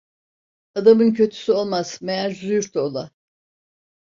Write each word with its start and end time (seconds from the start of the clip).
Adamın 0.75 1.13
kötüsü 1.13 1.51
olmaz, 1.51 1.99
meğer 2.01 2.29
züğürt 2.31 2.75
ola. 2.77 3.11